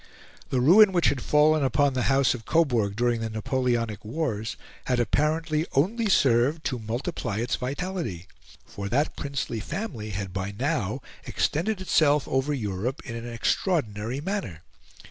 [0.49, 4.99] The ruin which had fallen upon the House of Coburg during the Napoleonic wars had
[4.99, 8.25] apparently only served to multiply its vitality,
[8.65, 14.63] for that princely family had by now extended itself over Europe in an extraordinary manner.